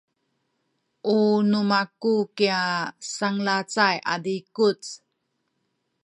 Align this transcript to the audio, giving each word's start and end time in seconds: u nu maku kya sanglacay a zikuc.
u 1.15 1.17
nu 1.49 1.59
maku 1.71 2.15
kya 2.37 2.59
sanglacay 3.13 3.95
a 4.11 4.13
zikuc. 4.23 4.81